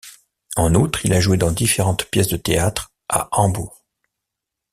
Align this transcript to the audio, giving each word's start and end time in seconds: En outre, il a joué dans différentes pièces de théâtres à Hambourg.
En 0.55 0.73
outre, 0.73 1.05
il 1.05 1.13
a 1.13 1.19
joué 1.19 1.37
dans 1.37 1.51
différentes 1.51 2.05
pièces 2.05 2.29
de 2.29 2.35
théâtres 2.35 2.91
à 3.07 3.29
Hambourg. 3.39 3.85